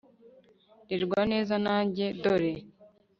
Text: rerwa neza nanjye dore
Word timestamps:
rerwa 0.91 1.21
neza 1.31 1.55
nanjye 1.65 2.05
dore 2.21 2.53